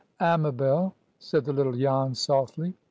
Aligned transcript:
"Amabel!" 0.19 0.95
said 1.19 1.45
the 1.45 1.53
little 1.53 1.73
Jan, 1.73 2.15
softly. 2.15 2.73